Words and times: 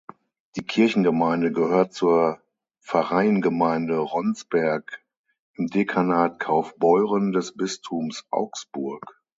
Die 0.55 0.63
Kirchengemeinde 0.63 1.51
gehört 1.51 1.93
zur 1.93 2.41
Pfarreiengemeinschaft 2.81 4.11
Ronsberg 4.11 4.99
im 5.53 5.67
Dekanat 5.67 6.39
Kaufbeuren 6.39 7.31
des 7.33 7.53
Bistums 7.55 8.25
Augsburg. 8.31 9.21